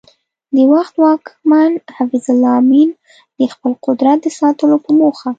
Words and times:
د 0.55 0.57
وخت 0.73 0.93
واکمن 1.03 1.71
حفیظ 1.97 2.25
الله 2.33 2.53
امین 2.61 2.89
د 3.37 3.39
خپل 3.53 3.71
قدرت 3.85 4.17
د 4.23 4.27
ساتلو 4.39 4.77
په 4.85 4.91
موخه 4.99 5.29